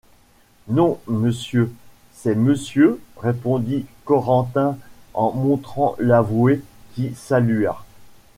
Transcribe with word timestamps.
Non, 0.67 0.99
monsieur, 1.05 1.71
c’est 2.15 2.33
monsieur, 2.33 2.99
répondit 3.17 3.85
Corentin 4.03 4.75
en 5.13 5.31
montrant 5.31 5.95
l’avoué 5.99 6.63
qui 6.95 7.13
salua. 7.13 7.85